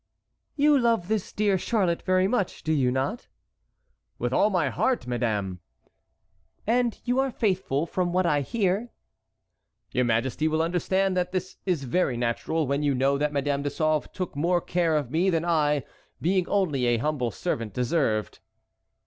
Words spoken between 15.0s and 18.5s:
me than I, being only an humble servant, deserved."